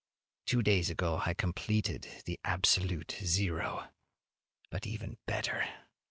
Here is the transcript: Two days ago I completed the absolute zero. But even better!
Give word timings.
Two 0.47 0.63
days 0.63 0.89
ago 0.89 1.21
I 1.27 1.35
completed 1.35 2.07
the 2.25 2.39
absolute 2.43 3.15
zero. 3.23 3.89
But 4.71 4.87
even 4.87 5.19
better! 5.27 5.63